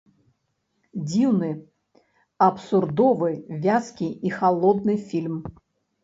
[1.09, 1.49] Дзіўны,
[2.45, 3.29] абсурдовы,
[3.65, 5.37] вязкі і халодны фільм.